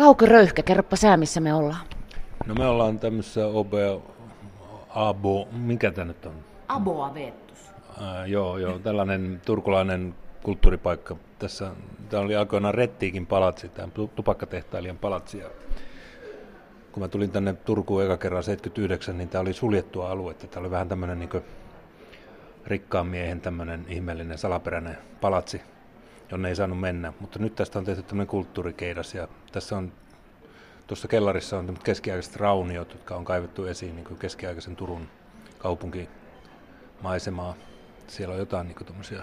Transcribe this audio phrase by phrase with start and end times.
[0.00, 1.86] Kauko Röyhkä, kerropa sää, missä me ollaan.
[2.46, 3.72] No me ollaan tämmöisessä OB
[4.88, 6.32] Abo, mikä tämä nyt on?
[6.68, 7.58] Aboa Veettus.
[8.02, 11.16] Äh, joo, joo, tällainen turkulainen kulttuuripaikka.
[11.38, 11.70] Tässä,
[12.08, 15.38] tämä oli aikoinaan Rettiikin palatsi, tämä tupakkatehtailijan palatsi.
[15.38, 15.46] Ja
[16.92, 20.46] kun mä tulin tänne Turkuun eka kerran 79, niin tämä oli suljettua aluetta.
[20.46, 21.42] Tämä oli vähän tämmöinen niin
[22.66, 25.62] rikkaan miehen tämmöinen ihmeellinen salaperäinen palatsi,
[26.30, 27.12] jonne ei saanut mennä.
[27.20, 29.92] Mutta nyt tästä on tehty tämmöinen kulttuurikeidas ja tässä on
[30.86, 35.08] tuossa kellarissa on keskiaikaiset rauniot, jotka on kaivettu esiin niin keskiaikaisen Turun
[35.58, 37.54] kaupunkimaisemaa.
[38.06, 39.22] Siellä on jotain niin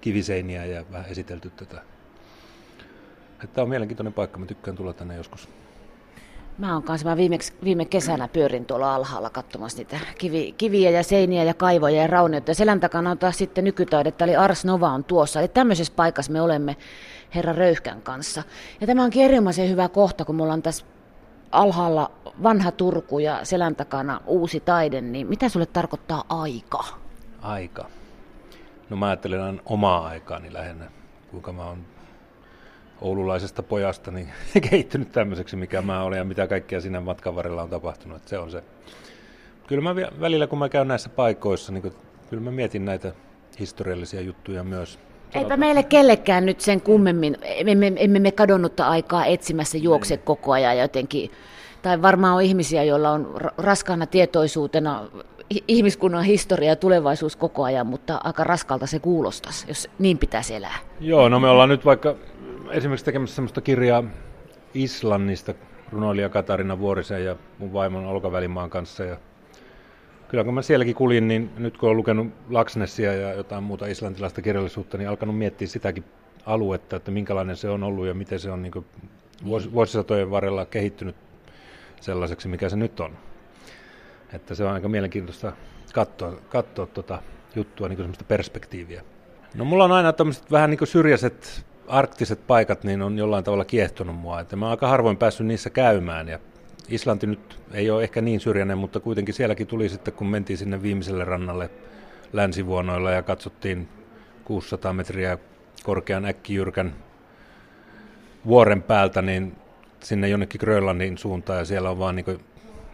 [0.00, 1.82] kiviseiniä ja vähän esitelty tätä.
[3.52, 5.48] Tämä on mielenkiintoinen paikka, mä tykkään tulla tänne joskus.
[6.60, 11.02] Mä oon kanssa, mä viimeksi, viime kesänä pyörin tuolla alhaalla katsomassa niitä kivi, kiviä ja
[11.02, 12.54] seiniä ja kaivoja ja raunioita.
[12.54, 15.40] Selän takana on taas sitten nykytaidetta, eli Ars Nova on tuossa.
[15.40, 16.76] Eli tämmöisessä paikassa me olemme
[17.34, 18.42] herra Röyhkän kanssa.
[18.80, 20.84] Ja tämä onkin erinomaisen hyvä kohta, kun mulla on tässä
[21.52, 22.10] alhaalla
[22.42, 26.84] vanha Turku ja selän takana uusi taide, niin mitä sulle tarkoittaa aika?
[27.42, 27.86] Aika.
[28.90, 30.90] No mä ajattelen omaa aikaani lähinnä,
[31.30, 31.84] kuinka mä oon
[33.00, 34.28] oululaisesta pojasta niin
[34.70, 38.16] kehittynyt tämmöiseksi, mikä mä olen ja mitä kaikkea siinä matkan varrella on tapahtunut.
[38.16, 38.62] Että se on se.
[39.66, 41.92] Kyllä mä välillä, kun mä käyn näissä paikoissa, niin
[42.30, 43.12] kyllä mä mietin näitä
[43.60, 44.98] historiallisia juttuja myös.
[45.34, 50.24] Eipä meille kellekään nyt sen kummemmin, emme, emme me kadonnutta aikaa etsimässä juokse niin.
[50.24, 51.30] koko ajan jotenkin.
[51.82, 55.04] Tai varmaan on ihmisiä, joilla on raskaana tietoisuutena
[55.68, 60.78] ihmiskunnan historia ja tulevaisuus koko ajan, mutta aika raskalta se kuulostaisi, jos niin pitäisi elää.
[61.00, 62.14] Joo, no me ollaan nyt vaikka
[62.72, 64.04] esimerkiksi tekemässä sellaista kirjaa
[64.74, 65.54] Islannista,
[65.92, 69.04] runoilija Katarina Vuorisen ja mun vaimon Olka Välimaan kanssa.
[69.04, 69.16] Ja
[70.28, 74.42] kyllä kun mä sielläkin kuljin, niin nyt kun olen lukenut Laksnessia ja jotain muuta islantilaista
[74.42, 76.04] kirjallisuutta, niin alkanut miettiä sitäkin
[76.46, 78.86] aluetta, että minkälainen se on ollut ja miten se on niin
[79.72, 81.16] vuosisatojen varrella kehittynyt
[82.00, 83.16] sellaiseksi, mikä se nyt on.
[84.32, 85.52] Että se on aika mielenkiintoista
[85.94, 87.22] katsoa, katsoa tuota
[87.56, 89.02] juttua, niin semmoista perspektiiviä.
[89.54, 93.64] No mulla on aina tämmöiset vähän niin kuin syrjäiset arktiset paikat niin on jollain tavalla
[93.64, 94.40] kiehtonut mua.
[94.40, 96.38] Että mä oon aika harvoin päässyt niissä käymään ja
[96.88, 100.82] Islanti nyt ei ole ehkä niin syrjäinen, mutta kuitenkin sielläkin tuli sitten, kun mentiin sinne
[100.82, 101.70] viimeiselle rannalle
[102.32, 103.88] länsivuonoilla ja katsottiin
[104.44, 105.38] 600 metriä
[105.82, 106.94] korkean äkkijyrkän
[108.46, 109.56] vuoren päältä, niin
[110.00, 112.40] sinne jonnekin Grönlannin suuntaan ja siellä on vaan niin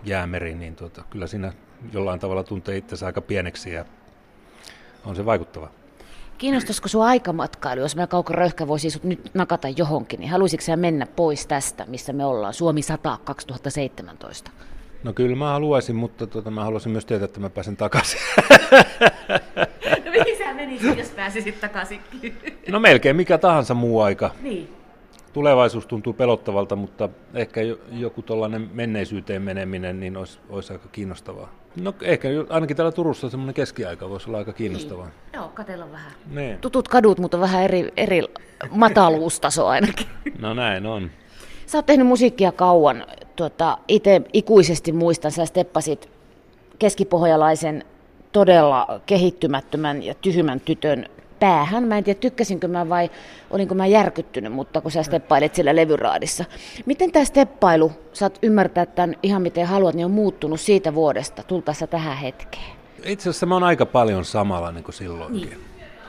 [0.04, 1.52] jäämeri, niin tuota, kyllä siinä
[1.92, 3.84] jollain tavalla tuntee itsensä aika pieneksi ja
[5.04, 5.70] on se vaikuttava.
[6.38, 10.76] Kiinnostaisiko sinua aikamatkailu, jos meidän Kauko Röyhkä voisi sut nyt nakata johonkin, niin haluaisitko sinä
[10.76, 14.50] mennä pois tästä, missä me ollaan, Suomi 100 2017?
[15.04, 18.20] No kyllä mä haluaisin, mutta tuota, mä haluaisin myös tietää, että mä pääsen takaisin.
[20.04, 22.00] no mihin sä menisit, jos pääsisit takaisin?
[22.72, 24.30] no melkein mikä tahansa muu aika.
[24.42, 24.76] Niin
[25.32, 27.60] tulevaisuus tuntuu pelottavalta, mutta ehkä
[27.90, 31.52] joku tuollainen menneisyyteen meneminen niin olisi, olisi aika kiinnostavaa.
[31.76, 35.04] No ehkä ainakin täällä Turussa semmoinen keskiaika voisi olla aika kiinnostavaa.
[35.06, 35.14] Niin.
[35.32, 36.12] Joo, katella vähän.
[36.30, 36.58] Ne.
[36.60, 38.22] Tutut kadut, mutta vähän eri, eri
[38.70, 40.06] mataluustaso ainakin.
[40.38, 41.10] No näin on.
[41.66, 43.06] Sä oot tehnyt musiikkia kauan.
[43.36, 46.08] Tuota, Itse ikuisesti muistan, sä steppasit
[46.78, 47.84] keskipohjalaisen
[48.32, 51.08] todella kehittymättömän ja tyhmän tytön
[51.40, 51.84] päähän.
[51.84, 53.10] Mä en tiedä, tykkäsinkö mä vai
[53.50, 56.44] olinko mä järkyttynyt, mutta kun sä steppailet sillä levyraadissa.
[56.86, 61.86] Miten tämä steppailu, saat ymmärtää tämän ihan miten haluat, niin on muuttunut siitä vuodesta tultaessa
[61.86, 62.76] tähän hetkeen?
[63.04, 65.48] Itse asiassa mä oon aika paljon samalla niin kuin silloinkin.
[65.48, 65.60] Niin.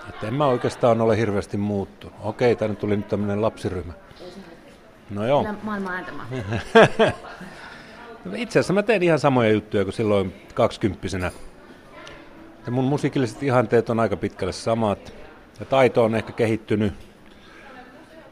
[0.10, 2.16] Että en mä oikeastaan ole hirveästi muuttunut.
[2.24, 3.94] Okei, tänne tuli nyt tämmöinen lapsiryhmä.
[5.10, 5.46] No joo.
[5.64, 6.06] Maailman.
[8.36, 11.32] Itse asiassa mä teen ihan samoja juttuja kuin silloin kaksikymppisenä
[12.68, 15.14] ja mun musiikilliset ihanteet on aika pitkälle samat.
[15.60, 16.94] Ja taito on ehkä kehittynyt.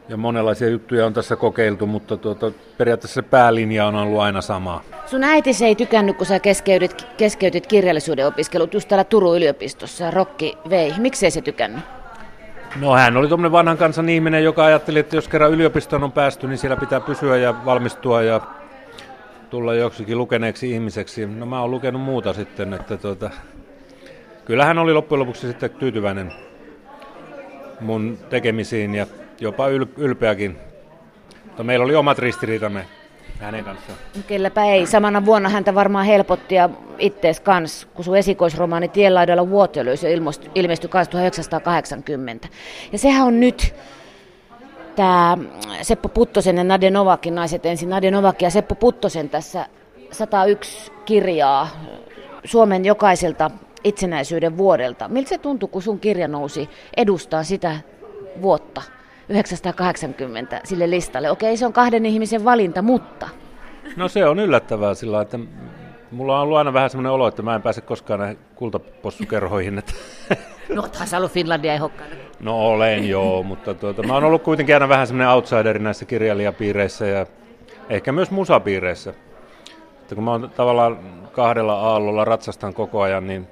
[0.09, 4.81] Ja monenlaisia juttuja on tässä kokeiltu, mutta tuota, periaatteessa se päälinja on ollut aina sama.
[5.05, 10.11] Sun äiti se ei tykännyt, kun sä keskeytit, keskeytit kirjallisuuden opiskelut just täällä Turun yliopistossa.
[10.11, 10.93] Rokki vei.
[10.97, 11.83] Miksei se tykännyt?
[12.79, 16.47] No hän oli tuommoinen vanhan kansan ihminen, joka ajatteli, että jos kerran yliopistoon on päästy,
[16.47, 18.41] niin siellä pitää pysyä ja valmistua ja
[19.49, 21.25] tulla joksikin lukeneeksi ihmiseksi.
[21.25, 23.29] No mä oon lukenut muuta sitten, että tuota,
[24.45, 26.31] kyllä hän oli loppujen lopuksi sitten tyytyväinen
[27.79, 29.07] mun tekemisiin ja
[29.39, 30.57] jopa yl- ylpeäkin.
[31.45, 32.85] Mutta meillä oli omat ristiriitamme
[33.39, 33.97] hänen kanssaan.
[34.27, 34.85] Kylläpä ei.
[34.85, 36.69] Samana vuonna häntä varmaan helpotti ja
[36.99, 39.95] ittees kans, kun sun esikoisromaani Tienlaidalla Waterloo
[40.55, 42.47] ilmestyi 1980.
[42.91, 43.75] Ja sehän on nyt
[44.95, 45.37] tämä
[45.81, 47.89] Seppo Puttosen ja Nade Novakin naiset ensin.
[47.89, 49.65] Nade Novak ja Seppo Puttosen tässä
[50.11, 51.69] 101 kirjaa
[52.43, 53.51] Suomen jokaiselta
[53.85, 55.07] itsenäisyyden vuodelta.
[55.07, 57.77] Miltä se tuntui, kun sun kirja nousi edustaa sitä
[58.41, 58.81] vuotta
[59.29, 61.31] 980 sille listalle.
[61.31, 63.29] Okei, se on kahden ihmisen valinta, mutta...
[63.95, 65.39] No se on yllättävää sillä että
[66.11, 69.77] mulla on ollut aina vähän semmoinen olo, että mä en pääse koskaan näihin kultapossukerhoihin.
[69.77, 69.93] Että
[70.73, 72.15] No, oothan sä ollut Finlandia ehdokkaana.
[72.39, 77.07] No olen joo, mutta tuota, mä oon ollut kuitenkin aina vähän semmoinen outsideri näissä kirjailijapiireissä
[77.07, 77.25] ja
[77.89, 79.13] ehkä myös musapiireissä.
[80.01, 80.99] Että kun mä oon tavallaan
[81.31, 83.47] kahdella aallolla ratsastan koko ajan, niin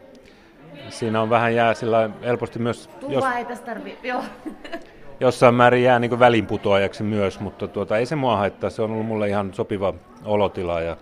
[0.89, 2.89] siinä on vähän jää sillä helposti myös...
[3.07, 4.23] Jos, ei tässä tarvi, joo.
[5.19, 8.69] Jossain määrin jää niin välinputoajaksi myös, mutta tuota, ei se mua haittaa.
[8.69, 9.93] Se on ollut mulle ihan sopiva
[10.25, 10.97] olotila ja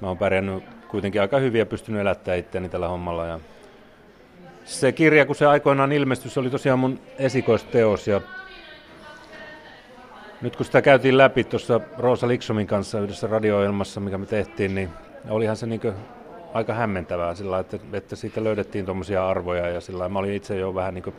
[0.00, 3.26] mä oon pärjännyt kuitenkin aika hyvin ja pystynyt elättämään itseäni tällä hommalla.
[3.26, 3.40] Ja
[4.64, 8.20] se kirja, kun se aikoinaan ilmestyi, se oli tosiaan mun esikoisteos ja
[10.40, 13.58] nyt kun sitä käytiin läpi tuossa Roosa Liksomin kanssa yhdessä radio
[14.00, 14.90] mikä me tehtiin, niin
[15.28, 15.80] olihan se niin
[16.54, 20.74] aika hämmentävää sillä että, että siitä löydettiin tuommoisia arvoja ja sillä mä olin itse jo
[20.74, 21.14] vähän niin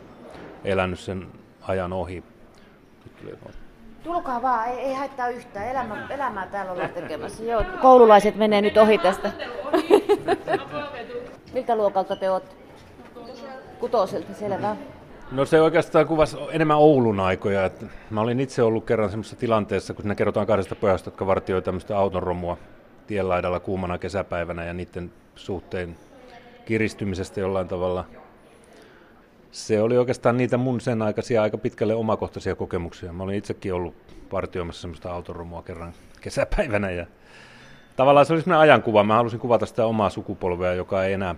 [0.64, 1.26] elänyt sen
[1.60, 2.24] ajan ohi.
[4.04, 5.68] Tulkaa vaan, ei, ei haittaa yhtään.
[5.68, 7.44] Elämä, elämää täällä ollaan tekemässä.
[7.44, 9.32] Joo, koululaiset menee nyt ohi tästä.
[11.54, 12.54] Miltä luokalta te olette?
[13.80, 14.76] Kutoselta, selvä.
[15.32, 17.64] No se oikeastaan kuvasi enemmän Oulun aikoja.
[17.64, 21.62] Että mä olin itse ollut kerran semmoisessa tilanteessa, kun siinä kerrotaan kahdesta pojasta, jotka vartioi
[21.62, 22.56] tämmöistä autonromua
[23.06, 25.96] tienlaidalla kuumana kesäpäivänä ja niiden suhteen
[26.64, 28.04] kiristymisestä jollain tavalla.
[29.50, 33.12] Se oli oikeastaan niitä mun sen aikaisia aika pitkälle omakohtaisia kokemuksia.
[33.12, 33.94] Mä olin itsekin ollut
[34.30, 37.06] partioimassa semmoista autoromua kerran kesäpäivänä ja
[37.96, 39.04] tavallaan se oli semmoinen ajankuva.
[39.04, 41.34] Mä halusin kuvata sitä omaa sukupolvea, joka ei enää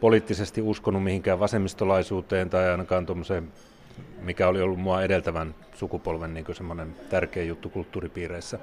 [0.00, 3.52] poliittisesti uskonut mihinkään vasemmistolaisuuteen tai ainakaan tuommoiseen,
[4.20, 8.58] mikä oli ollut mua edeltävän sukupolven niin semmoinen tärkeä juttu kulttuuripiireissä.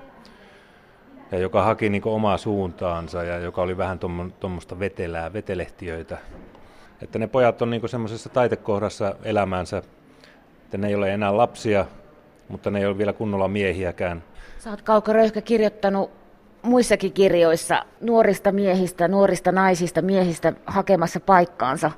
[1.31, 3.99] Ja joka haki niin omaa suuntaansa ja joka oli vähän
[4.39, 6.17] tuommoista vetelää, vetelehtiöitä.
[7.01, 11.85] Että ne pojat on niin semmoisessa taitekohdassa elämänsä, että ne ei ole enää lapsia,
[12.49, 14.23] mutta ne ei ole vielä kunnolla miehiäkään.
[14.59, 16.11] Sä oot Kauko Röyhkä kirjoittanut
[16.61, 21.91] muissakin kirjoissa nuorista miehistä, nuorista naisista, miehistä hakemassa paikkaansa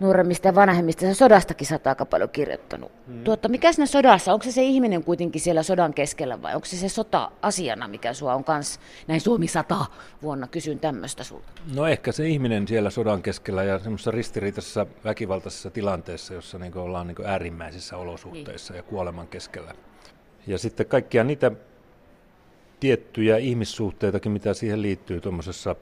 [0.00, 1.00] nuoremmista ja vanhemmista.
[1.00, 2.92] Se sodastakin sä aika paljon kirjoittanut.
[3.06, 3.24] Mm.
[3.24, 6.76] Tuotta, mikä siinä sodassa, onko se se ihminen kuitenkin siellä sodan keskellä vai onko se
[6.76, 9.86] se sota asiana, mikä sua on kans näin Suomi sata
[10.22, 11.48] vuonna, kysyn tämmöistä sulta.
[11.74, 17.06] No ehkä se ihminen siellä sodan keskellä ja semmoisessa ristiriitaisessa väkivaltaisessa tilanteessa, jossa niin ollaan
[17.06, 18.78] niin äärimmäisissä olosuhteissa niin.
[18.78, 19.74] ja kuoleman keskellä.
[20.46, 21.50] Ja sitten kaikkia niitä
[22.80, 25.76] tiettyjä ihmissuhteitakin, mitä siihen liittyy tuommoisessa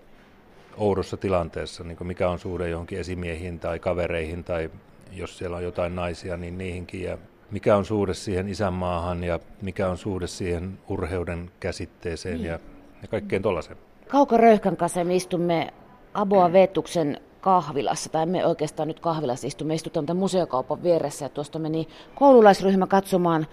[0.76, 4.70] oudossa tilanteessa, niin kuin mikä on suhde johonkin esimiehiin tai kavereihin tai
[5.12, 7.18] jos siellä on jotain naisia, niin niihinkin ja
[7.50, 12.46] mikä on suhde siihen isänmaahan ja mikä on suhde siihen urheuden käsitteeseen niin.
[12.46, 12.58] ja,
[13.02, 13.78] ja kaikkeen tuollaiseen.
[14.08, 15.72] Kauko Röyhkän kanssa me istumme
[16.14, 21.58] Aboa Vetuksen kahvilassa, tai me oikeastaan nyt kahvilassa istumme, istutaan tämän museokaupan vieressä ja tuosta
[21.58, 23.46] meni koululaisryhmä katsomaan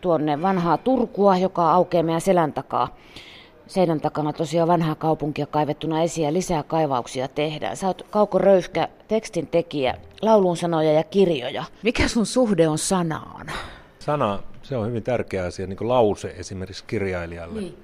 [0.00, 2.96] tuonne vanhaa Turkua, joka aukeaa meidän selän takaa.
[3.68, 7.76] Seinän takana tosiaan vanhaa kaupunkia kaivettuna esiin ja lisää kaivauksia tehdään.
[7.76, 11.64] Sä oot Kauko Röyhkä, tekstin tekijä, laulun sanoja ja kirjoja.
[11.82, 13.46] Mikä sun suhde on sanaan?
[13.98, 17.60] Sana, se on hyvin tärkeä asia, niin kuin lause esimerkiksi kirjailijalle.
[17.60, 17.78] Niin.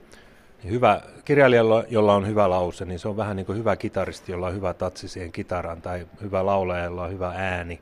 [0.71, 4.47] Hyvä, kirjailijalla, jolla on hyvä lause, niin se on vähän niin kuin hyvä kitaristi, jolla
[4.47, 7.81] on hyvä tatsi siihen kitaraan, tai hyvä laulaja, jolla on hyvä ääni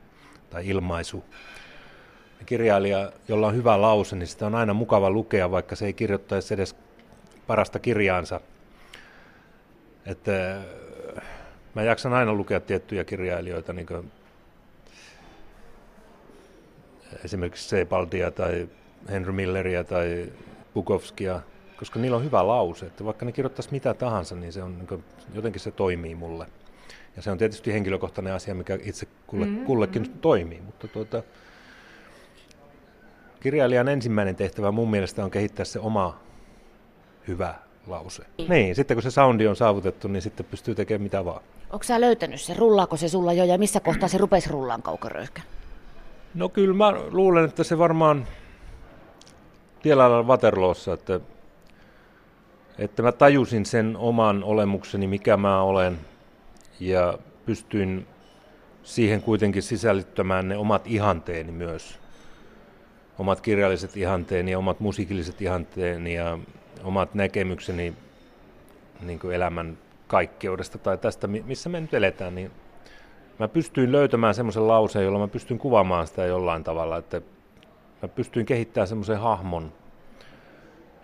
[0.51, 1.25] tai ilmaisu
[2.47, 6.55] kirjailija, jolla on hyvä lause, niin sitä on aina mukava lukea, vaikka se ei kirjoittaisi
[6.55, 6.77] edes
[7.53, 8.41] parasta kirjaansa.
[10.07, 10.57] Että
[11.17, 11.25] äh,
[11.75, 14.13] mä jaksan aina lukea tiettyjä kirjailijoita, niin kuin
[17.25, 18.69] esimerkiksi Sebaldia tai
[19.11, 20.33] Henry Milleria tai
[20.75, 21.41] Bukowskia,
[21.77, 22.87] koska niillä on hyvä lause.
[22.87, 25.05] Että vaikka ne kirjoittaisi mitä tahansa, niin se on niin kuin,
[25.35, 26.47] jotenkin se toimii mulle.
[27.17, 29.65] Ja se on tietysti henkilökohtainen asia, mikä itse kulle, mm-hmm.
[29.65, 31.23] kullekin toimii, mutta tuota,
[33.41, 36.32] Kirjailijan ensimmäinen tehtävä mun mielestä on kehittää se oma
[37.29, 37.55] hyvä
[37.87, 38.23] lause.
[38.39, 38.51] Niin.
[38.51, 41.43] niin, sitten kun se soundi on saavutettu, niin sitten pystyy tekemään mitä vaan.
[41.71, 42.55] Onko sä löytänyt se?
[42.55, 45.43] Rullaako se sulla jo ja missä kohtaa se rupesi rullaan kaukoröyhkä?
[46.35, 48.27] No kyllä mä luulen, että se varmaan
[49.83, 51.21] tiellä Waterloossa, että,
[52.79, 55.99] että mä tajusin sen oman olemukseni, mikä mä olen,
[56.81, 58.07] ja pystyin
[58.83, 62.03] siihen kuitenkin sisällyttämään ne omat ihanteeni myös
[63.19, 66.39] omat kirjalliset ihanteeni ja omat musiikilliset ihanteeni ja
[66.85, 67.95] omat näkemykseni
[69.01, 72.51] niin kuin elämän kaikkeudesta tai tästä, missä me nyt eletään, niin
[73.39, 77.21] mä pystyin löytämään semmoisen lauseen, jolla mä pystyn kuvaamaan sitä jollain tavalla, että
[78.03, 79.73] mä pystyin kehittämään semmoisen hahmon,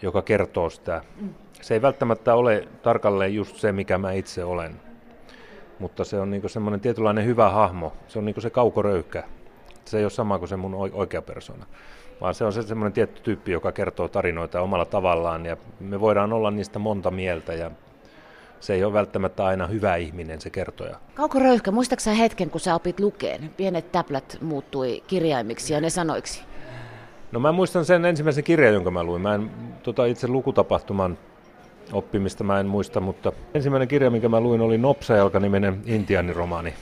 [0.02, 1.02] joka kertoo sitä.
[1.62, 4.80] Se ei välttämättä ole tarkalleen just se, mikä mä itse olen,
[5.78, 7.92] mutta se on niin semmoinen tietynlainen hyvä hahmo.
[8.08, 9.24] Se on niin se kaukoröykkä.
[9.84, 11.66] Se ei ole sama kuin se mun oikea persona.
[12.20, 16.32] Vaan se on se semmoinen tietty tyyppi, joka kertoo tarinoita omalla tavallaan ja me voidaan
[16.32, 17.70] olla niistä monta mieltä ja
[18.60, 20.96] se ei ole välttämättä aina hyvä ihminen se kertoja.
[21.14, 23.50] Kauko Röyhkä, muistaaksä hetken, kun sä opit lukeen?
[23.56, 26.42] Pienet täplät muuttui kirjaimiksi ja ne sanoiksi.
[27.32, 29.22] No mä muistan sen ensimmäisen kirjan, jonka mä luin.
[29.22, 29.50] Mä en
[29.82, 31.18] tota itse lukutapahtuman
[31.92, 36.74] oppimista mä en muista, mutta ensimmäinen kirja, minkä mä luin, oli Nopsajalka-niminen intiaaniromaani.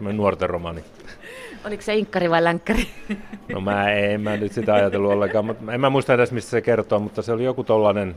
[0.00, 0.84] Nuorten romaani.
[1.66, 2.86] Oliko se inkkari vai länkkäri?
[3.52, 6.60] No mä en mä nyt sitä ajatellut ollenkaan, mutta en mä muista edes mistä se
[6.60, 8.14] kertoo, mutta se oli joku tollainen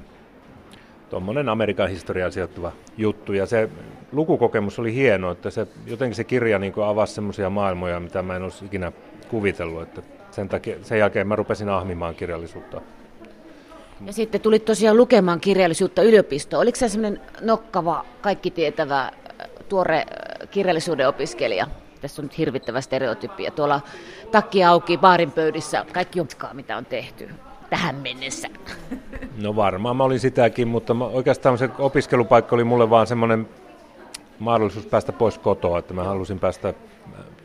[1.10, 3.34] tuommoinen Amerikan historiaan sijoittuva juttu.
[3.34, 3.70] Ja se
[4.12, 8.44] lukukokemus oli hieno, että se, jotenkin se kirja niin avasi semmoisia maailmoja, mitä mä en
[8.44, 8.92] olisi ikinä
[9.30, 9.82] kuvitellut.
[9.82, 12.82] Että sen, takia, sen jälkeen mä rupesin ahmimaan kirjallisuutta.
[14.06, 16.62] Ja sitten tuli tosiaan lukemaan kirjallisuutta yliopistoon.
[16.62, 19.12] Oliko se semmoinen nokkava, kaikki tietävä,
[19.70, 20.06] tuore
[20.52, 21.68] kirjallisuuden opiskelija?
[22.02, 23.52] Tässä on nyt hirvittävä stereotypia.
[23.52, 23.82] Tuolla
[24.32, 27.30] takki auki baarin pöydissä, kaikki on mitä on tehty
[27.70, 28.48] tähän mennessä.
[29.42, 33.50] No varmaan mä olin sitäkin, mutta mä, oikeastaan se opiskelupaikka oli mulle vaan semmoinen
[34.40, 36.74] mahdollisuus päästä pois kotoa, että mä halusin päästä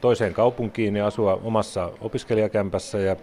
[0.00, 3.16] toiseen kaupunkiin ja asua omassa opiskelijakämpässä ja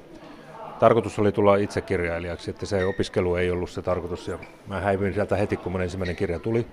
[0.79, 5.13] tarkoitus oli tulla itse kirjailijaksi, että se opiskelu ei ollut se tarkoitus ja mä häivyin
[5.13, 6.67] sieltä heti, kun mun ensimmäinen kirja tuli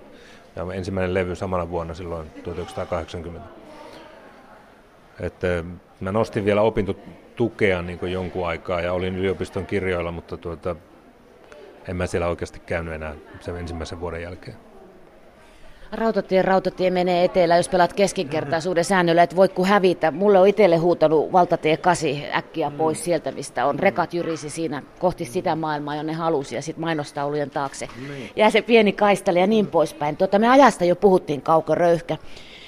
[0.55, 3.60] ja ensimmäinen levy samana vuonna silloin 1980.
[5.21, 5.63] Että
[5.99, 10.75] mä nostin vielä opintotukea niin jonkun aikaa ja olin yliopiston kirjoilla, mutta tuota,
[11.87, 14.57] en mä siellä oikeasti käynyt enää sen ensimmäisen vuoden jälkeen.
[15.91, 20.11] Rautatie, rautatie menee etelä, jos pelaat keskinkertaisuuden säännöllä, että voi kun hävitä.
[20.11, 23.03] Mulle on itselle huutanut valtatie 8 äkkiä pois mm.
[23.03, 23.79] sieltä, mistä on.
[23.79, 27.87] Rekat jyrisi siinä kohti sitä maailmaa, jonne halusi ja sitten mainostaulujen taakse.
[28.07, 28.29] Niin.
[28.35, 30.17] Ja se pieni kaistali ja niin poispäin.
[30.17, 32.17] Tuota, me ajasta jo puhuttiin kauko röyhkä.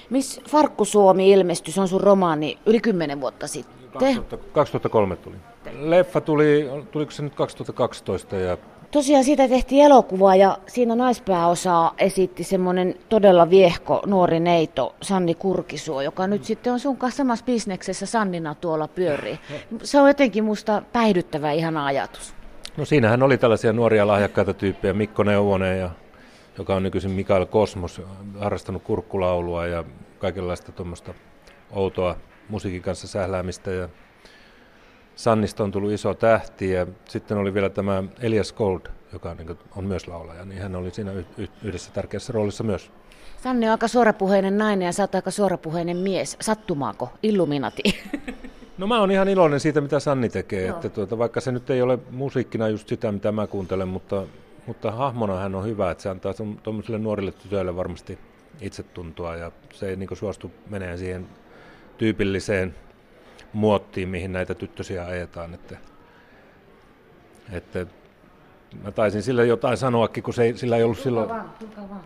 [0.09, 3.83] Miss Farkku Suomi ilmestyi, se on sun romaani yli kymmenen vuotta sitten.
[3.93, 5.35] 2000, 2003 tuli.
[5.79, 8.57] Leffa tuli, tuliko se nyt 2012 ja
[8.93, 16.01] Tosiaan siitä tehtiin elokuva ja siinä naispääosaa esitti semmoinen todella viehko nuori neito Sanni Kurkisuo,
[16.01, 19.39] joka nyt sitten on sun kanssa samassa bisneksessä Sannina tuolla pyörii.
[19.83, 22.33] Se on jotenkin musta päihdyttävä ihan ajatus.
[22.77, 25.89] No siinähän oli tällaisia nuoria lahjakkaita tyyppejä, Mikko Neuvonen, ja,
[26.57, 28.01] joka on nykyisin Mikael Kosmos,
[28.39, 29.83] harrastanut kurkkulaulua ja
[30.19, 31.13] kaikenlaista tuommoista
[31.71, 32.15] outoa
[32.49, 33.89] musiikin kanssa sähläämistä ja
[35.15, 38.81] Sannista on tullut iso tähti ja sitten oli vielä tämä Elias Gold,
[39.13, 41.11] joka niin on myös laulaja, niin hän oli siinä
[41.63, 42.91] yhdessä tärkeässä roolissa myös.
[43.43, 46.37] Sanni on aika suorapuheinen nainen ja sä oot aika suorapuheinen mies.
[46.41, 47.09] Sattumaako?
[47.23, 47.83] Illuminati.
[48.77, 50.67] No mä oon ihan iloinen siitä, mitä Sanni tekee.
[50.67, 54.23] Että tuota, vaikka se nyt ei ole musiikkina just sitä, mitä mä kuuntelen, mutta,
[54.67, 58.19] mutta hahmona hän on hyvä, että se antaa tuommoisille nuorille tytöille varmasti
[58.61, 61.27] itsetuntoa ja se ei niin suostu menee siihen
[61.97, 62.75] tyypilliseen
[63.53, 65.53] muottiin, mihin näitä tyttösiä ajetaan.
[65.53, 65.77] Että,
[67.51, 67.85] että
[68.83, 71.29] mä taisin sillä jotain sanoakin, kun se ei, sillä, ei ollut silloin,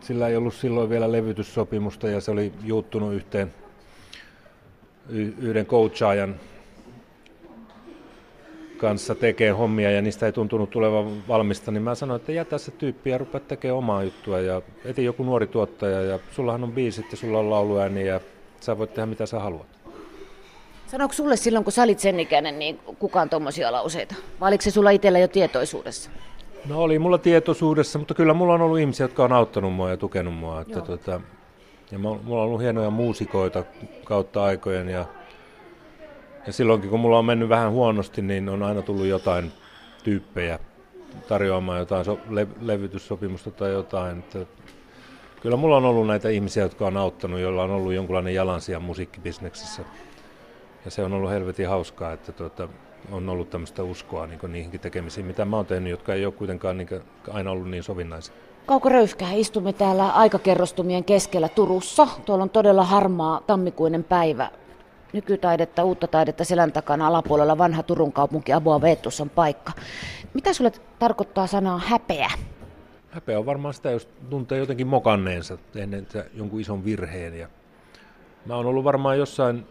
[0.02, 3.54] sillä ei ollut silloin vielä levytyssopimusta ja se oli juuttunut yhteen
[5.40, 6.36] yhden coachaajan
[8.78, 12.72] kanssa tekee hommia ja niistä ei tuntunut tulevan valmista, niin mä sanoin, että jätä se
[12.72, 17.12] tyyppi ja rupea tekemään omaa juttua ja eti joku nuori tuottaja ja sullahan on biisit
[17.12, 18.20] ja sulla on lauluääni ja
[18.60, 19.68] sä voit tehdä mitä sä haluat.
[20.88, 24.16] Sanoiko sulle silloin, kun sä olit sen ikäinen, niin kukaan tuommoisia lauseita?
[24.40, 26.10] Vai oliko se sulla itsellä jo tietoisuudessa?
[26.66, 29.98] No oli mulla tietoisuudessa, mutta kyllä mulla on ollut ihmisiä, jotka on auttanut mua ja
[29.98, 30.62] tukenut mua.
[30.62, 31.22] Että tota,
[31.92, 33.64] ja mulla on ollut hienoja muusikoita
[34.04, 35.06] kautta aikojen ja,
[36.48, 39.52] ja silloinkin kun mulla on mennyt vähän huonosti, niin on aina tullut jotain
[40.04, 40.60] tyyppejä
[41.28, 44.20] tarjoamaan jotain so, le, levytyssopimusta tai jotain.
[44.20, 44.46] Että
[45.42, 49.82] kyllä mulla on ollut näitä ihmisiä, jotka on auttanut, joilla on ollut jonkunlainen jalansija musiikkibisneksessä.
[50.86, 52.68] Ja se on ollut helvetin hauskaa, että tuota,
[53.12, 56.78] on ollut tämmöistä uskoa niin niihinkin tekemisiin, mitä mä oon tehnyt, jotka ei ole kuitenkaan
[56.78, 56.90] niin
[57.32, 58.36] aina ollut niin sovinnaisia.
[58.66, 62.08] Kauko Röyhkä, istumme täällä aikakerrostumien keskellä Turussa.
[62.26, 64.50] Tuolla on todella harmaa tammikuinen päivä.
[65.14, 69.72] Nykytaidetta, uutta taidetta selän takana alapuolella vanha Turun kaupunki Aboa Veetus on paikka.
[70.34, 72.32] Mitä sulle tarkoittaa sanaa häpeä?
[73.12, 77.40] Häpeä on varmaan sitä, jos tuntee jotenkin mokanneensa ennen jonkun ison virheen.
[77.40, 77.48] Ja
[78.46, 79.66] mä oon ollut varmaan jossain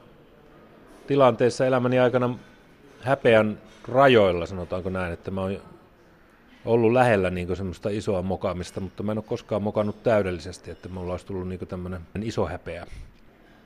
[1.07, 2.39] tilanteessa elämäni aikana
[3.01, 5.57] häpeän rajoilla, sanotaanko näin, että mä oon
[6.65, 11.13] ollut lähellä niin semmoista isoa mokaamista, mutta mä en ole koskaan mokannut täydellisesti, että mulla
[11.13, 12.87] olisi tullut niin tämmöinen iso häpeä.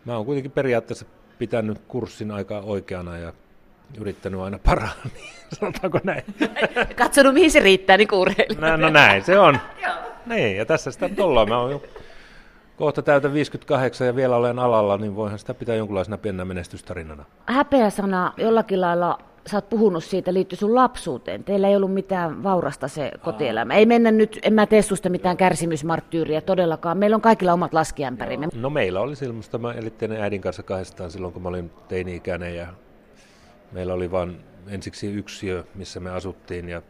[0.05, 1.07] Mä oon kuitenkin periaatteessa
[1.41, 3.33] pitänyt kurssin aika oikeana ja
[3.99, 5.29] yrittänyt aina paraa, niin
[5.59, 6.23] sanotaanko näin.
[6.97, 8.69] Katsonut, mihin se riittää, niin kuureille.
[8.69, 9.59] No, no näin, se on.
[10.27, 11.49] niin, ja tässä sitä ollaan.
[11.49, 11.81] Mä oon
[12.77, 17.25] kohta täytän 58 ja vielä olen alalla, niin voihan sitä pitää jonkunlaisena pienenä menestystarinana.
[17.47, 21.45] Häpeä-sana jollakin lailla sä oot puhunut siitä, liittyy sun lapsuuteen.
[21.45, 23.75] Teillä ei ollut mitään vaurasta se kotielämä.
[23.75, 26.99] Ei mennä nyt, en mä tee susta mitään kärsimysmarttyyriä todellakaan.
[26.99, 28.49] Meillä on kaikilla omat laskiämpärimme.
[28.55, 32.67] No meillä oli silloin, mä elittiin äidin kanssa kahdestaan silloin, kun mä olin teini-ikäinen ja
[33.73, 36.83] meillä oli vain ensiksi yksiö, missä me asuttiin ja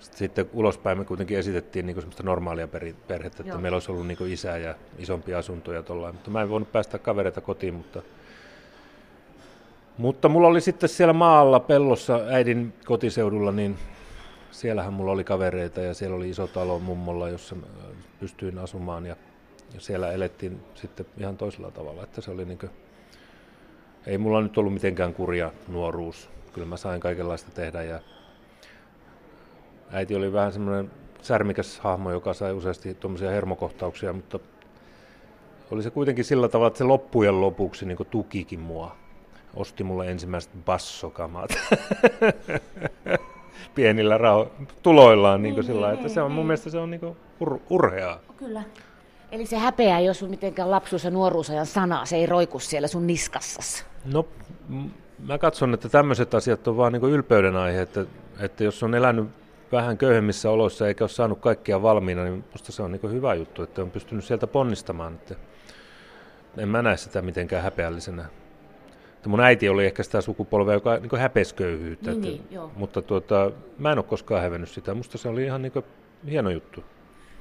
[0.00, 3.58] sitten ulospäin me kuitenkin esitettiin niin semmoista normaalia perhettä, että Joo.
[3.58, 6.14] meillä olisi ollut niin isä ja isompi asunto ja tollain.
[6.14, 8.02] Mutta mä en voinut päästä kavereita kotiin, mutta,
[10.00, 13.76] mutta mulla oli sitten siellä maalla pellossa äidin kotiseudulla, niin
[14.50, 17.56] siellähän mulla oli kavereita ja siellä oli iso talo mummolla, jossa
[18.20, 19.16] pystyin asumaan ja,
[19.74, 22.70] ja siellä elettiin sitten ihan toisella tavalla, että se oli niin kuin,
[24.06, 26.30] ei mulla nyt ollut mitenkään kurja nuoruus.
[26.52, 28.00] Kyllä mä sain kaikenlaista tehdä ja
[29.92, 30.90] äiti oli vähän semmoinen
[31.22, 34.38] särmikäs hahmo, joka sai useasti tuommoisia hermokohtauksia, mutta
[35.70, 38.96] oli se kuitenkin sillä tavalla, että se loppujen lopuksi niin tukikin mua.
[39.56, 41.50] Osti mulle ensimmäiset bassokamat
[43.74, 44.50] pienillä raho-
[44.82, 46.34] tuloillaan niin, niin, sillä niin, että se on niin.
[46.34, 47.00] mun mielestä se on niin
[47.44, 48.18] ur- urheaa.
[48.36, 48.62] Kyllä.
[49.32, 52.88] Eli se häpeä ei ole sun mitenkään lapsuus- ja nuoruusajan sana, se ei roiku siellä
[52.88, 53.84] sun niskassasi.
[54.04, 54.26] No,
[55.26, 58.04] mä katson, että tämmöiset asiat on vaan niin ylpeyden aihe, että,
[58.40, 59.28] että jos on elänyt
[59.72, 63.62] vähän köyhemmissä oloissa eikä ole saanut kaikkia valmiina, niin minusta se on niin hyvä juttu,
[63.62, 65.14] että on pystynyt sieltä ponnistamaan.
[65.14, 65.34] Että
[66.58, 68.24] en mä näe sitä mitenkään häpeällisenä.
[69.20, 72.10] Että mun äiti oli ehkä sitä sukupolvea, joka niin häpesi köyhyyttä.
[72.10, 74.94] Niin, että, niin, mutta tuota, mä en ole koskaan hävennyt sitä.
[74.94, 75.72] Musta se oli ihan niin
[76.30, 76.84] hieno juttu.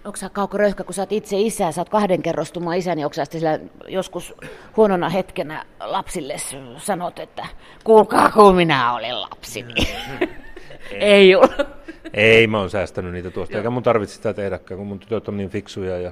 [0.06, 3.06] Onko sä Kauko Röyhkä, kun sä oot itse isä, sä oot kahden kerrostumaan isäni, niin
[3.06, 4.34] onko sillä joskus
[4.78, 6.36] huonona hetkenä lapsille
[6.78, 7.46] sanot, että
[7.84, 9.62] kuulkaa kun minä olin lapsi.
[9.62, 9.88] Niin.
[10.92, 11.50] Ei ole.
[12.14, 15.38] Ei, mä oon säästänyt niitä tuosta, eikä mun tarvitse sitä tehdäkään, kun mun tytöt on
[15.38, 16.12] niin fiksuja ja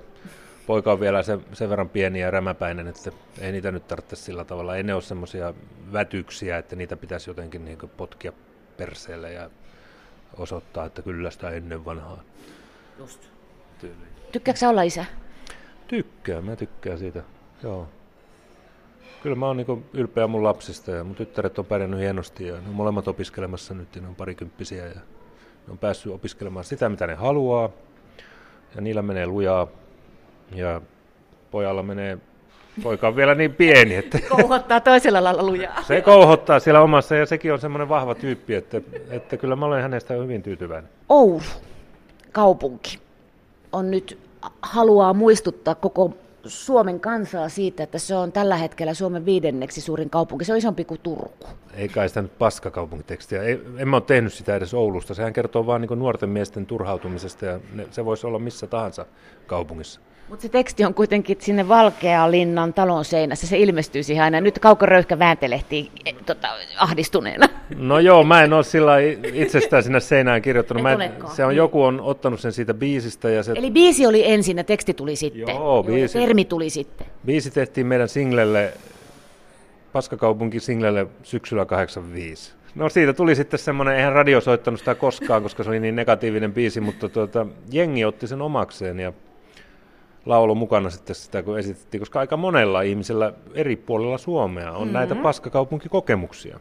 [0.68, 4.46] poika on vielä sen, sen verran pieni ja rämäpäinen, että ei niitä nyt tarvitse sillä
[4.46, 4.76] tavalla.
[4.76, 5.54] Ei ne ole semmoisia
[5.94, 8.34] vätyksiä, että niitä pitäisi jotenkin niin potkia
[8.78, 9.50] perseelle ja
[10.38, 12.22] osoittaa, että kyllä sitä ennen vanhaa.
[13.00, 13.30] Just.
[14.32, 15.06] Tykkääkö olla isä?
[15.88, 17.24] Tykkään, mä tykkään siitä,
[17.64, 17.88] joo.
[19.24, 22.68] Kyllä mä oon niin ylpeä mun lapsista ja mun tyttäret on pärjännyt hienosti ja ne
[22.68, 24.94] on molemmat opiskelemassa nyt ja ne on parikymppisiä ja
[25.68, 27.70] ne on päässyt opiskelemaan sitä, mitä ne haluaa
[28.75, 29.68] ja niillä menee lujaa
[30.55, 30.81] ja
[31.51, 32.18] pojalla menee
[32.83, 34.20] Poika on vielä niin pieni, että...
[34.38, 35.83] Kouhottaa toisella lailla lujaa.
[35.88, 39.81] Se kouhottaa siellä omassa ja sekin on semmoinen vahva tyyppi, että, että kyllä mä olen
[39.81, 40.92] hänestä hyvin tyytyväinen.
[41.10, 41.42] Oulu,
[42.31, 43.00] kaupunki,
[43.72, 44.20] on nyt
[44.62, 46.14] haluaa muistuttaa koko
[46.46, 50.46] Suomen kansaa siitä, että se on tällä hetkellä Suomen viidenneksi suurin kaupunki.
[50.46, 51.48] Se on isompi kuin Turku.
[51.74, 53.44] Ei kai sitä nyt paskakaupunkitekstiä.
[53.44, 55.14] Ei, en mä ole tehnyt sitä edes Oulusta.
[55.14, 59.05] Sehän kertoo vain niin nuorten miesten turhautumisesta ja ne, se voisi olla missä tahansa
[59.48, 60.00] kaupungissa.
[60.29, 64.42] Mutta se teksti on kuitenkin sinne Valkealinnan talon seinässä, se ilmestyy siihen aina.
[64.42, 67.48] Nyt Kauko Röyhkä vääntelehtii eh, tota, ahdistuneena.
[67.77, 68.98] No joo, mä en ole sillä
[69.33, 70.83] itsestään sinne seinään kirjoittanut.
[70.83, 73.29] Mä en, se on, joku on ottanut sen siitä biisistä.
[73.29, 73.53] Ja se...
[73.55, 75.55] Eli biisi oli ensin ja teksti tuli sitten.
[75.55, 76.20] Joo, biisi.
[76.20, 77.07] termi tuli sitten.
[77.25, 78.74] Biisi tehtiin meidän singlelle,
[79.94, 82.53] Paskakaupunki singlelle syksyllä 85.
[82.75, 86.53] No siitä tuli sitten semmoinen, eihän radio soittanut sitä koskaan, koska se oli niin negatiivinen
[86.53, 89.13] biisi, mutta tuota, jengi otti sen omakseen ja
[90.27, 94.94] laulu mukana sitten sitä, kun esitettiin, koska aika monella ihmisellä eri puolilla Suomea on mm-hmm.
[94.94, 96.59] näitä paskakaupunkikokemuksia.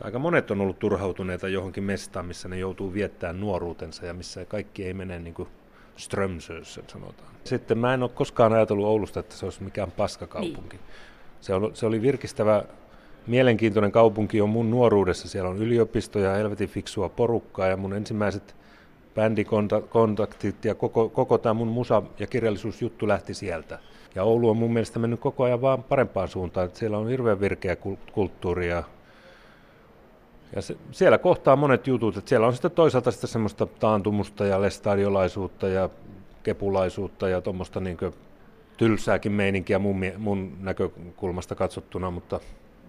[0.00, 4.84] Aika monet on ollut turhautuneita johonkin mestaan, missä ne joutuu viettämään nuoruutensa ja missä kaikki
[4.84, 5.48] ei mene niin kuin
[5.96, 7.28] Strömsössä sanotaan.
[7.44, 10.76] Sitten mä en ole koskaan ajatellut Oulusta, että se olisi mikään paskakaupunki.
[10.76, 10.86] Niin.
[11.40, 12.64] Se, on, se oli virkistävä,
[13.26, 15.28] mielenkiintoinen kaupunki on mun nuoruudessa.
[15.28, 18.56] Siellä on yliopisto ja helvetin fiksua porukkaa ja mun ensimmäiset
[19.14, 23.78] bändikontaktit ja koko, koko tämä mun musa- ja kirjallisuusjuttu lähti sieltä.
[24.14, 27.40] Ja Oulu on mun mielestä mennyt koko ajan vaan parempaan suuntaan, että siellä on hirveän
[27.40, 27.76] virkeä
[28.12, 28.82] kulttuuria.
[30.56, 34.62] Ja se, siellä kohtaa monet jutut, että siellä on sitten toisaalta sitten semmoista taantumusta ja
[34.62, 35.90] lestadiolaisuutta ja
[36.42, 37.96] kepulaisuutta ja tuommoista niin
[38.76, 42.40] tylsääkin meininkiä mun, mun näkökulmasta katsottuna, mutta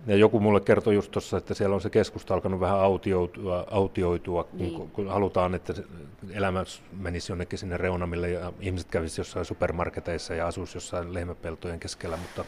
[0.08, 4.48] ja joku mulle kertoi just tuossa, että siellä on se keskusta alkanut vähän autioitua, autioitua
[4.54, 4.74] niin.
[4.74, 5.74] kun, kun halutaan, että
[6.34, 6.64] elämä
[7.00, 12.46] menisi jonnekin sinne reunamille ja ihmiset kävisivät jossain supermarketeissa ja asuisi jossain lehmäpeltojen keskellä, mutta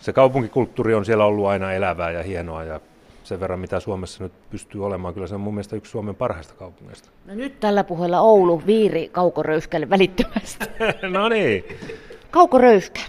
[0.00, 2.80] se kaupunkikulttuuri on siellä ollut aina elävää ja hienoa ja
[3.24, 5.14] sen verran, mitä Suomessa nyt pystyy olemaan.
[5.14, 7.10] Kyllä se on mun mielestä yksi Suomen parhaista kaupungeista.
[7.24, 10.66] No nyt tällä puheella Oulu, Viiri, Kaukoröyhkälle välittömästi.
[11.12, 11.64] no niin.
[12.30, 13.00] Kaukoröyhkä,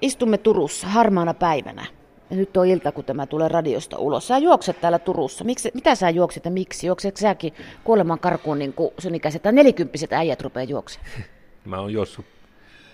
[0.00, 1.86] istumme Turussa harmaana päivänä.
[2.30, 4.28] Nyt on ilta, kun tämä tulee radiosta ulos.
[4.28, 5.44] Sä juokset täällä Turussa.
[5.44, 6.86] Miksi, mitä sä juokset ja miksi?
[6.86, 11.10] Juoksetko säkin kuoleman karkuun niin kuin sun ikäiset tai nelikymppiset äijät rupeaa juoksemaan?
[11.64, 12.24] Mä oon juossut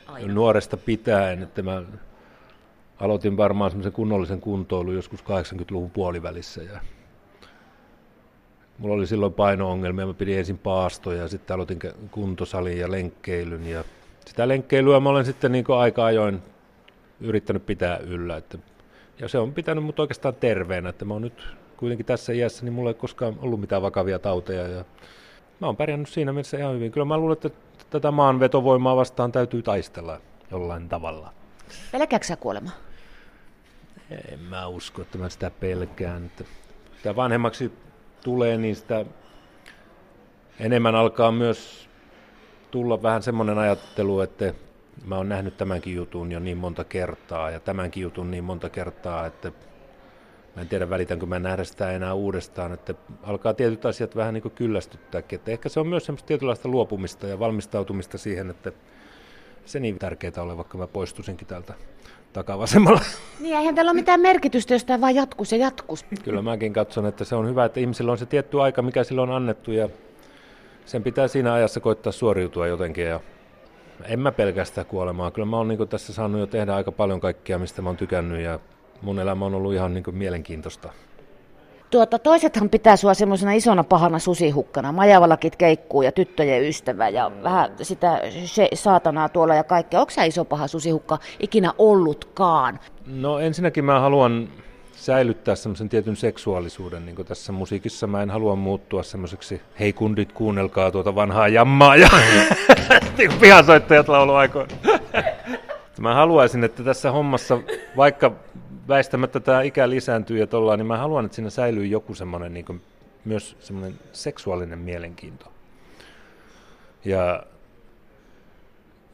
[0.07, 0.35] Aina.
[0.35, 1.83] nuoresta pitäen, että mä
[3.01, 6.81] aloitin varmaan semmoisen kunnollisen kuntoilun joskus 80-luvun puolivälissä ja
[8.79, 11.79] mulla oli silloin paino-ongelmia, mä pidin ensin paastoja ja sitten aloitin
[12.11, 13.85] kuntosalin ja lenkkeilyn ja
[14.27, 16.43] sitä lenkkeilyä mä olen sitten niin aika ajoin
[17.21, 18.37] yrittänyt pitää yllä.
[18.37, 18.59] Että,
[19.20, 22.72] ja se on pitänyt mut oikeastaan terveenä, että mä oon nyt kuitenkin tässä iässä, niin
[22.72, 24.85] mulla ei koskaan ollut mitään vakavia tauteja ja
[25.61, 26.92] mä oon pärjännyt siinä mielessä ihan hyvin.
[26.92, 27.50] Kyllä mä luulen, että
[27.90, 31.33] tätä maanvetovoimaa vastaan täytyy taistella jollain tavalla.
[31.92, 32.70] Pelkääkö sä kuolema?
[34.33, 36.26] En mä usko, että mä sitä pelkään.
[36.26, 36.44] Että
[36.96, 37.72] sitä vanhemmaksi
[38.24, 39.04] tulee, niin sitä
[40.61, 41.88] enemmän alkaa myös
[42.70, 44.54] tulla vähän semmoinen ajattelu, että
[45.05, 49.27] mä oon nähnyt tämänkin jutun jo niin monta kertaa ja tämänkin jutun niin monta kertaa,
[49.27, 49.53] että
[50.57, 54.43] mä en tiedä välitänkö mä nähdä sitä enää uudestaan, että alkaa tietyt asiat vähän niin
[54.43, 58.73] kuin kyllästyttääkin, että ehkä se on myös semmoista tietynlaista luopumista ja valmistautumista siihen, että
[59.65, 61.75] se niin tärkeää ole, vaikka mä poistuisinkin täältä
[62.33, 63.01] takavasemmalla.
[63.41, 66.05] Niin, eihän tällä ole mitään merkitystä, jos tämä vaan jatkus ja jatkus.
[66.25, 69.23] Kyllä mäkin katson, että se on hyvä, että ihmisillä on se tietty aika, mikä sillä
[69.23, 69.89] on annettu ja
[70.87, 73.21] sen pitää siinä ajassa koittaa suoriutua jotenkin ja
[74.05, 75.31] en mä pelkästään kuolemaa.
[75.31, 78.41] Kyllä mä oon niin tässä saanut jo tehdä aika paljon kaikkea, mistä mä oon tykännyt
[78.41, 78.59] ja
[79.03, 80.93] mun elämä on ollut ihan niin mielenkiintoista.
[81.91, 84.93] Tuota, toisethan pitää sua semmoisena isona pahana susihukkana.
[84.93, 90.01] Majavalakit keikkuu ja tyttöjen ystävä ja vähän sitä se, saatanaa tuolla ja kaikkea.
[90.01, 92.79] Onko sä iso paha susihukka ikinä ollutkaan?
[93.07, 94.49] No ensinnäkin mä haluan
[95.01, 98.07] säilyttää semmoisen tietyn seksuaalisuuden niin tässä musiikissa.
[98.07, 102.09] Mä en halua muuttua semmoiseksi, hei kundit, kuunnelkaa tuota vanhaa jammaa ja
[103.19, 104.75] niin pihasoittajat lauluaikoina.
[106.01, 107.59] Mä haluaisin, että tässä hommassa,
[107.97, 108.33] vaikka
[108.89, 112.83] väistämättä tämä ikä lisääntyy ja tollaan, niin mä haluan, että siinä säilyy joku semmoinen niin
[113.25, 115.47] myös semmoinen seksuaalinen mielenkiinto.
[117.05, 117.43] Ja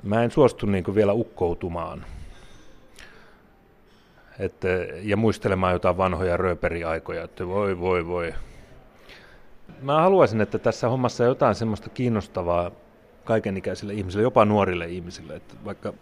[0.02, 2.04] mä en suostu niin vielä ukkoutumaan
[4.38, 4.68] että,
[5.02, 8.34] ja muistelemaan jotain vanhoja rööperiaikoja, että voi voi voi.
[9.82, 12.70] Mä haluaisin, että tässä hommassa on jotain semmoista kiinnostavaa
[13.24, 15.36] kaikenikäisille ihmisille, jopa nuorille ihmisille.
[15.36, 15.92] Että vaikka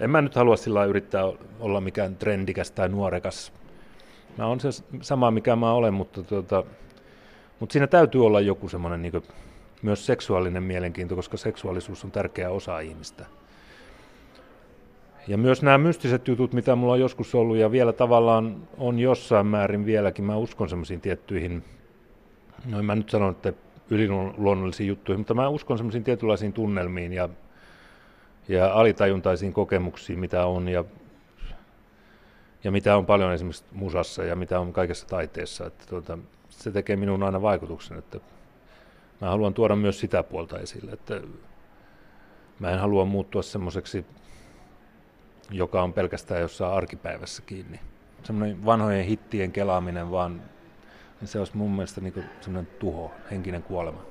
[0.00, 1.24] en mä nyt halua sillä yrittää
[1.60, 3.52] olla mikään trendikäs tai nuorekas.
[4.38, 4.68] Mä on se
[5.00, 6.64] sama, mikä mä olen, mutta, tuota,
[7.60, 9.22] mutta siinä täytyy olla joku semmoinen niin
[9.82, 13.26] myös seksuaalinen mielenkiinto, koska seksuaalisuus on tärkeä osa ihmistä.
[15.28, 19.46] Ja myös nämä mystiset jutut, mitä mulla on joskus ollut ja vielä tavallaan on jossain
[19.46, 21.64] määrin vieläkin, mä uskon semmoisiin tiettyihin,
[22.66, 23.52] no en mä nyt sano, että
[23.90, 27.28] yliluonnollisiin juttuihin, mutta mä uskon semmoisiin tietynlaisiin tunnelmiin ja
[28.48, 30.84] ja alitajuntaisiin kokemuksiin, mitä on ja,
[32.64, 35.66] ja mitä on paljon esimerkiksi musassa ja mitä on kaikessa taiteessa.
[35.66, 38.20] Että tuota, se tekee minun aina vaikutuksen, että
[39.20, 41.20] mä haluan tuoda myös sitä puolta esille, että
[42.58, 44.06] mä en halua muuttua semmoiseksi,
[45.50, 47.80] joka on pelkästään jossain arkipäivässä kiinni.
[48.22, 50.42] Semmoinen vanhojen hittien kelaaminen vaan,
[51.20, 54.09] niin se olisi mun mielestä niin semmoinen tuho, henkinen kuolema.